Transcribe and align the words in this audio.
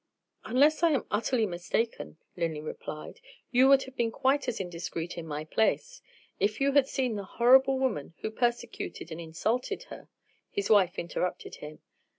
"Unless 0.45 0.81
I 0.81 0.93
am 0.93 1.05
utterly 1.11 1.45
mistaken," 1.45 2.17
Linley 2.35 2.59
replied, 2.61 3.19
"you 3.51 3.67
would 3.67 3.83
have 3.83 3.95
been 3.95 4.09
quite 4.09 4.47
as 4.47 4.59
indiscreet, 4.59 5.15
in 5.15 5.27
my 5.27 5.45
place. 5.45 6.01
If 6.39 6.59
you 6.59 6.71
had 6.71 6.87
seen 6.87 7.17
the 7.17 7.23
horrible 7.37 7.77
woman 7.77 8.15
who 8.21 8.31
persecuted 8.31 9.11
and 9.11 9.21
insulted 9.21 9.83
her" 9.91 10.07
His 10.49 10.71
wife 10.71 10.97
interrupted 10.97 11.57
him. 11.57 11.83